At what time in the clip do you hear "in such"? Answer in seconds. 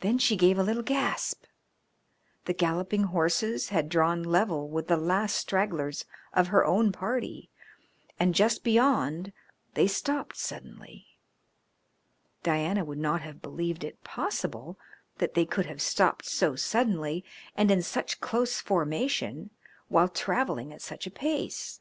17.70-18.20